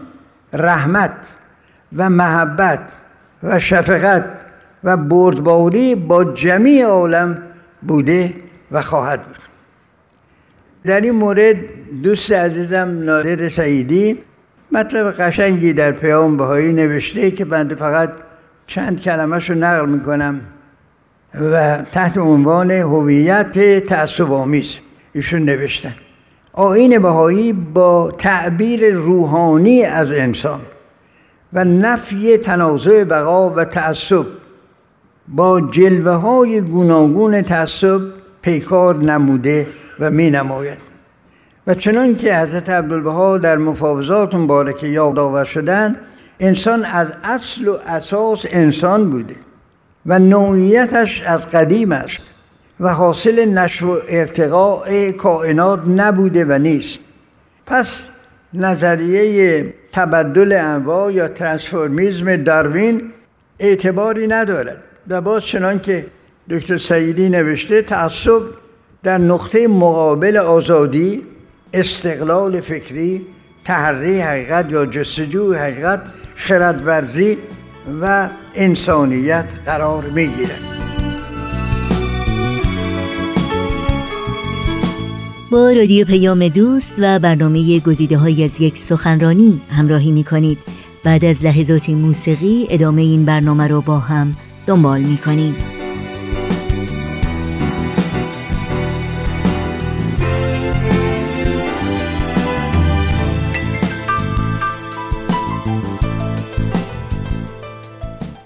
[0.53, 1.17] رحمت
[1.97, 2.81] و محبت
[3.43, 4.25] و شفقت
[4.85, 7.43] و بردباری با جمیع عالم
[7.83, 8.35] بوده
[8.73, 9.37] و خواهد بود.
[10.85, 11.57] در این مورد
[12.03, 14.19] دوست عزیزم نادر سعیدی
[14.73, 18.13] مطلب قشنگی در پیام بهایی نوشته که بنده فقط
[18.67, 20.41] چند کلمهش رو نقل می‌کنم
[21.35, 24.77] و تحت عنوان هویت تعصب آمیز
[25.13, 25.95] ایشون نوشتن.
[26.59, 30.61] آین بهایی با تعبیر روحانی از انسان
[31.53, 34.27] و نفی تنازع بقا و تعصب.
[35.29, 38.01] با جلوه های گوناگون تعصب
[38.43, 39.67] پیکار نموده
[40.01, 40.79] و می نماید
[41.67, 45.97] و چنان که حضرت عبدالبها در مفاوضات مبارکه یادآور شدن
[46.41, 49.37] انسان از اصل و اساس انسان بوده
[50.07, 52.36] و نوعیتش از قدیم است.
[52.81, 57.01] و حاصل نشو و ارتقاء کائنات نبوده و نیست.
[57.67, 58.09] پس
[58.55, 63.13] نظریه تبدل انواع یا ترانسفورمیزم داروین
[63.59, 66.07] اعتباری ندارد و باز چنان که
[66.51, 68.43] دکتر سعیدی نوشته تعصب
[69.03, 71.23] در نقطه مقابل آزادی
[71.73, 73.27] استقلال فکری
[73.65, 76.03] تحری حقیقت یا جستجو حقیقت
[76.37, 77.39] خردورزی
[78.03, 80.31] و انسانیت قرار می
[85.51, 90.59] با رادیو پیام دوست و برنامه گزیده های از یک سخنرانی همراهی می کنید
[91.05, 94.37] بعد از لحظات موسیقی ادامه این برنامه رو با هم
[94.67, 95.57] دنبال می کنیم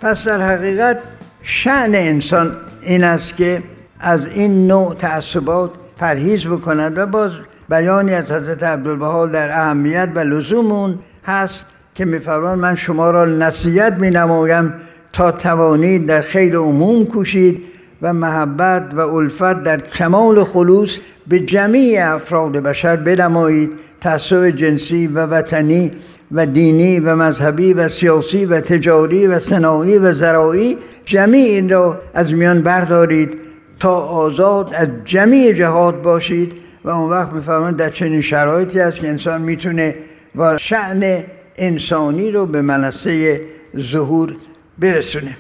[0.01, 0.99] پس در حقیقت
[1.43, 3.63] شعن انسان این است که
[4.01, 7.33] از این نوع تعصبات پرهیز بکند و باز
[7.71, 13.93] بیانی از حضرت عبدالبها در اهمیت و لزوم هست که میفرمان من شما را نصیحت
[13.93, 14.75] می نمایم
[15.13, 17.63] تا توانید در خیر عموم کوشید
[18.03, 20.99] و محبت و الفت در کمال خلوص
[21.29, 23.71] به جمیع افراد بشر بنمایید.
[24.01, 25.93] تعصب جنسی و وطنی
[26.33, 32.01] و دینی و مذهبی و سیاسی و تجاری و صناعی و زراعی جمیع این را
[32.15, 33.50] از میان بردارید.
[33.81, 36.53] تا آزاد از جمیع جهات باشید
[36.85, 39.95] و اون وقت میفرمایند در چنین شرایطی است که انسان می‌تونه
[40.37, 41.25] و شعن
[41.57, 43.41] انسانی رو به منصه
[43.79, 44.37] ظهور
[44.79, 45.37] برسونه.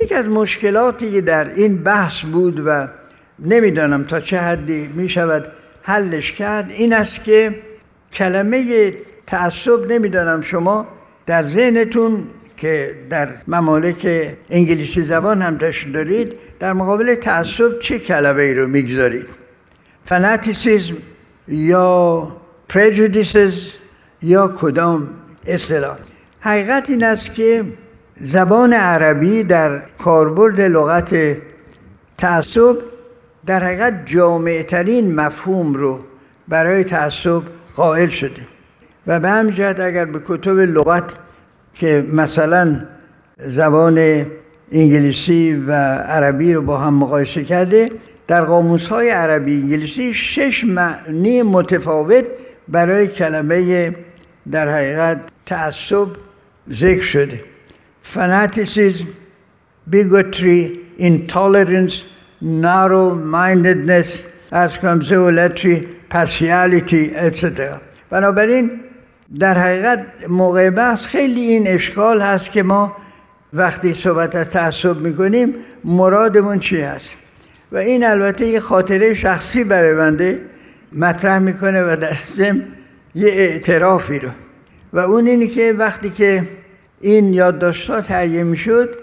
[0.00, 2.88] یکی از مشکلاتی که در این بحث بود و
[3.38, 5.46] نمی‌دانم تا چه حدی می‌شود
[5.82, 7.54] حلش کرد این است که
[8.12, 8.92] کلمه
[9.26, 10.86] تعصب نمی‌دانم شما
[11.26, 12.24] در ذهنتون
[12.56, 18.66] که در ممالک انگلیسی زبان هم داشت دارید در مقابل تعصب چه کلمه ای رو
[18.66, 19.26] می‌گذارید
[20.02, 20.96] فناتیسیزم
[21.48, 22.36] یا
[22.68, 23.70] پریجودیسز
[24.22, 25.08] یا کدام
[25.46, 25.98] اصطلاح؟
[26.40, 27.64] حقیقت این است که
[28.20, 31.36] زبان عربی در کاربرد لغت
[32.18, 32.76] تعصب
[33.46, 36.00] در حقیقت جامعه ترین مفهوم رو
[36.48, 37.42] برای تعصب
[37.74, 38.42] قائل شده.
[39.06, 41.14] و به همین جهت اگر به کتب لغت
[41.74, 42.80] که مثلا
[43.38, 44.26] زبان
[44.72, 47.90] انگلیسی و عربی رو با هم مقایسه کرده.
[48.26, 52.24] در قاموس های عربی انگلیسی شش معنی متفاوت
[52.68, 53.94] برای کلمه
[54.50, 56.08] در حقیقت تعصب
[56.70, 57.40] ذکر شده.
[58.14, 59.06] Fanaticism
[59.90, 60.60] bigotry
[60.98, 61.94] intolerance
[62.42, 64.08] narrow mindedness
[64.50, 67.60] از کنم زولتری partiality etc
[68.10, 68.70] بنابراین
[69.38, 72.96] در حقیقت موقع بحث خیلی این اشکال هست که ما
[73.52, 77.10] وقتی صحبت از تعصب می‌کنیم مرادمون چی هست؟
[77.72, 80.40] و این البته یه خاطره شخصی برای بنده
[80.92, 82.64] مطرح می‌کنه و در ضمن
[83.14, 84.28] یه اعترافی رو.
[84.92, 86.44] و اون اینی که وقتی که
[87.00, 88.94] این یادداشت‌ها تهیه می‌شد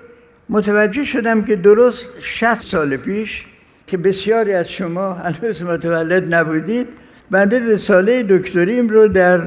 [0.49, 3.45] متوجه شدم که درست 60 سال پیش
[3.87, 6.87] که بسیاری از شما هنوز متولد نبودید
[7.31, 9.41] بنده رساله دکتریم رو در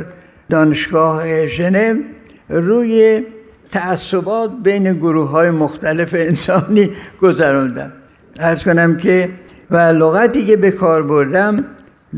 [0.50, 2.02] دانشگاه ژنو
[2.48, 3.22] روی
[3.70, 6.90] تعصبات بین گروه های مختلف انسانی
[7.22, 7.92] گذراندم
[8.38, 9.28] ارز کنم که
[9.70, 11.64] و لغتی که به کار بردم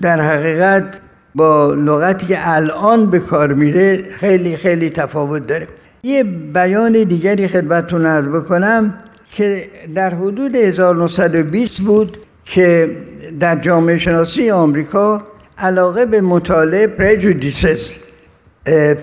[0.01, 1.01] در حقیقت
[1.35, 5.69] با لغتی که الان به کار میره خیلی خیلی تفاوت داره.
[6.03, 6.25] یه
[6.55, 8.95] بیان دیگری خدمتتون عرض بکنم
[9.31, 12.97] که در حدود 1920 بود که
[13.41, 15.23] در جامعه شناسی آمریکا
[15.59, 17.93] علاقه به مطالعه پرجودیسز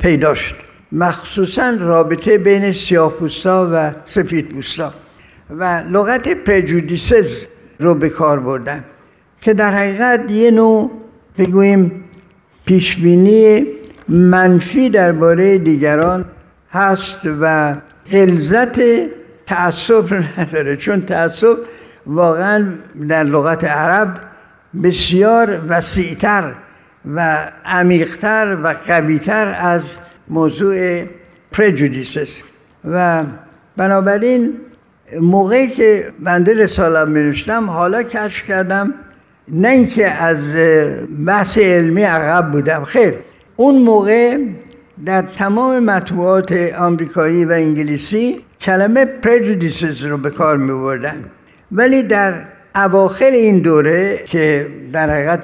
[0.02, 0.67] پیدا شد.
[0.92, 3.14] مخصوصا رابطه بین سیاه
[3.46, 4.94] و سفید پوستا
[5.50, 7.46] و لغت پرجودیسز
[7.80, 8.84] رو به کار بردن
[9.42, 10.92] که در حقیقت یه نوع
[11.38, 12.04] بگوییم
[12.66, 13.66] پیشبینی
[14.10, 16.26] منفی درباره دیگران
[16.72, 17.76] هست و
[18.12, 18.80] غلظت
[19.46, 20.76] تعصب نداره.
[20.76, 21.58] چون تعصب
[22.06, 22.74] واقعا
[23.08, 24.20] در لغت عرب
[24.84, 26.54] بسیار وسیعتر
[27.16, 29.98] و عمیقتر و قویتر از
[30.30, 31.04] موضوع
[31.52, 32.38] پرجودیسس
[32.92, 33.24] و
[33.78, 34.54] بنابراین
[35.22, 38.94] موقعی که بنده رسالم بنوشتم حالا کشف کردم
[39.48, 40.38] نه اینکه از
[41.26, 42.84] بحث علمی عقب بودم.
[42.84, 43.14] خیر
[43.56, 44.38] اون موقع
[45.06, 51.24] در تمام مطبوعات آمریکایی و انگلیسی کلمه پرجودیسز رو به کار می بردن
[51.72, 52.34] ولی در
[52.76, 55.40] اواخر این دوره که در حقیقت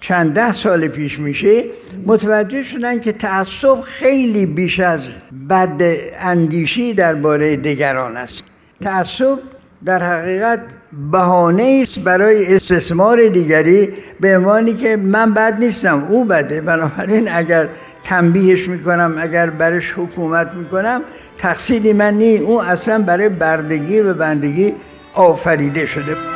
[0.00, 1.64] چند ده سال پیش میشه
[2.06, 5.08] متوجه شدن که تعصب خیلی بیش از
[5.50, 5.82] بد
[6.20, 8.44] اندیشی درباره دیگران است.
[8.80, 9.38] تعصب
[9.84, 10.60] در حقیقت
[11.12, 13.88] بهانه است برای استثمار دیگری
[14.20, 16.60] به عنوانی که من بد نیستم او بده.
[16.60, 17.68] بنابراین اگر
[18.04, 21.02] تنبیهش می‌کنم اگر برش حکومت می‌کنم
[21.38, 24.74] تقصیری من نی او اصلا برای بردگی و بندگی
[25.14, 26.35] آفریده شده.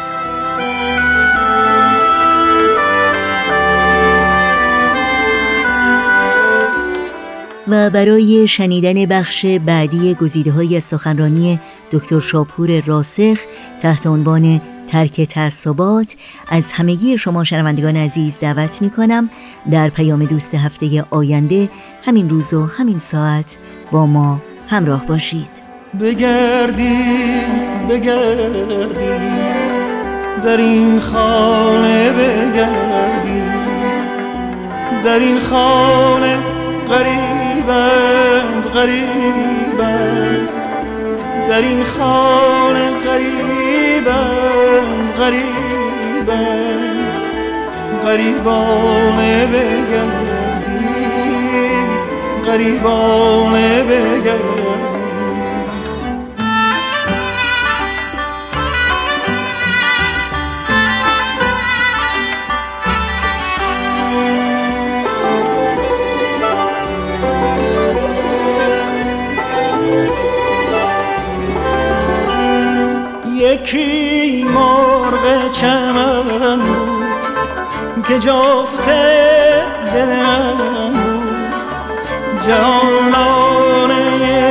[7.68, 11.60] و برای شنیدن بخش بعدی گزیده های سخنرانی
[11.92, 13.38] دکتر شاپور راسخ
[13.80, 16.06] تحت عنوان ترک تعصبات
[16.48, 19.30] از همگی شما شنوندگان عزیز دعوت می کنم
[19.70, 21.68] در پیام دوست هفته آینده
[22.04, 23.58] همین روز و همین ساعت
[23.92, 25.50] با ما همراه باشید.
[26.00, 29.30] بگردیم بگردیم
[30.42, 33.50] در این خانه بگردیم.
[35.04, 36.38] در این خانه
[37.70, 40.48] غریبند غریبند
[41.48, 44.10] در این خانه غریبند
[45.18, 46.60] غریبند
[48.04, 50.70] غریبانه بگردید
[52.46, 54.89] غریبانه بگردید.
[73.52, 79.62] یکی مرغ چمن بود که جفت
[79.94, 81.50] دل من بود.
[82.48, 83.94] جهان لانه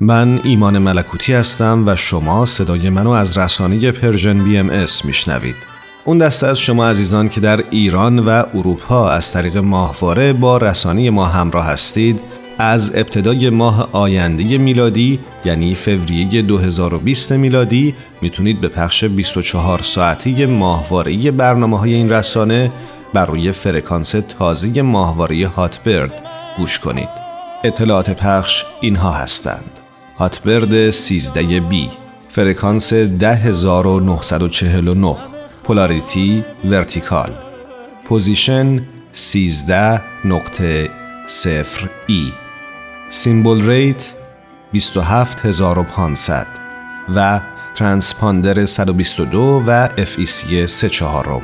[0.00, 5.76] من ایمان ملکوتی هستم و شما صدای منو از رسانه Persian BMS میشنوید.
[6.07, 11.11] اون دسته از شما عزیزان که در ایران و اروپا از طریق ماهواره با رسانه
[11.11, 12.20] ما همراه هستید
[12.59, 21.30] از ابتدای ماه آینده میلادی یعنی فوریه 2020 میلادی می‌تونید به پخش 24 ساعتی ماهواره
[21.30, 22.72] برنامه های این رسانه
[23.14, 26.12] بر روی فرکانس تازه ماهواره هاتبرد
[26.57, 27.09] گوش کنید.
[27.64, 29.70] اطلاعات پخش اینها هستند.
[30.18, 31.90] هاتبرد 13 بی
[32.28, 35.36] فرکانس 10949
[35.66, 37.30] polarity vertical
[38.05, 40.90] position 13 نقطه
[41.26, 42.32] صفر E
[43.09, 44.12] symbol rate
[44.72, 46.46] 27500
[47.16, 47.40] و
[47.74, 51.42] ترانسپاندر 122 و FEC 3 چهارم.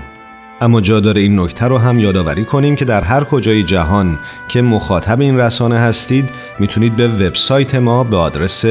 [0.60, 4.18] اما جا داره این نکته رو هم یادآوری کنیم که در هر کجای جهان
[4.48, 8.64] که مخاطب این رسانه هستید می‌تونید به وبسایت ما به آدرس